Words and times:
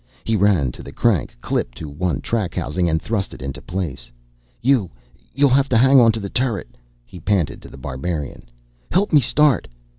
He 0.23 0.35
ran 0.35 0.71
to 0.71 0.81
the 0.81 0.91
crank 0.91 1.35
clipped 1.41 1.77
to 1.77 1.87
one 1.87 2.21
track 2.21 2.55
housing 2.55 2.89
and 2.89 2.99
thrust 2.99 3.35
it 3.35 3.41
into 3.43 3.61
place. 3.61 4.11
"You 4.59 4.89
you'll 5.35 5.51
have 5.51 5.69
to 5.69 5.77
hang 5.77 5.99
onto 5.99 6.19
turret," 6.27 6.75
he 7.05 7.19
panted 7.19 7.61
to 7.61 7.69
The 7.69 7.77
Barbarian. 7.77 8.45
"Help 8.89 9.13
me 9.13 9.21
start." 9.21 9.67